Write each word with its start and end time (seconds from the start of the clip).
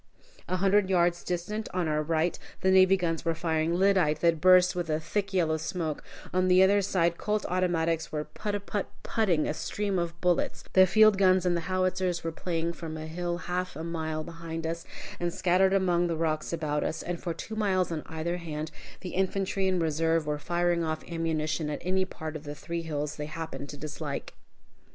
A 0.47 0.57
hundred 0.57 0.89
yards 0.89 1.23
distant, 1.23 1.69
on 1.75 1.87
our 1.87 2.01
right, 2.01 2.39
the 2.61 2.71
navy 2.71 2.97
guns 2.97 3.23
were 3.23 3.35
firing 3.35 3.75
lyddite 3.75 4.19
that 4.21 4.41
burst 4.41 4.75
with 4.75 4.89
a 4.89 4.99
thick 4.99 5.31
yellow 5.31 5.57
smoke; 5.57 6.03
on 6.33 6.47
the 6.47 6.63
other 6.63 6.81
side 6.81 7.19
Colt 7.19 7.45
automatics 7.47 8.11
were 8.11 8.23
put 8.23 8.65
put 8.65 8.87
put 9.03 9.29
ing 9.29 9.47
a 9.47 9.53
stream 9.53 9.99
of 9.99 10.19
bullets; 10.19 10.63
the 10.73 10.87
field 10.87 11.19
guns 11.19 11.45
and 11.45 11.55
the 11.55 11.61
howitzers 11.69 12.23
were 12.23 12.31
playing 12.31 12.73
from 12.73 12.97
a 12.97 13.05
hill 13.05 13.37
half 13.45 13.75
a 13.75 13.83
mile 13.83 14.23
behind 14.23 14.65
us, 14.65 14.85
and 15.19 15.31
scattered 15.31 15.71
among 15.71 16.07
the 16.07 16.17
rocks 16.17 16.51
about 16.51 16.83
us, 16.83 17.03
and 17.03 17.21
for 17.21 17.31
two 17.35 17.55
miles 17.55 17.91
on 17.91 18.01
either 18.07 18.37
hand, 18.37 18.71
the 19.01 19.09
infantry 19.09 19.67
in 19.67 19.77
reserve 19.79 20.25
were 20.25 20.39
firing 20.39 20.83
off 20.83 21.03
ammunition 21.11 21.69
at 21.69 21.77
any 21.83 22.05
part 22.05 22.35
of 22.35 22.43
the 22.43 22.55
three 22.55 22.81
hills 22.81 23.17
they 23.17 23.27
happened 23.27 23.69
to 23.69 23.77
dislike! 23.77 24.33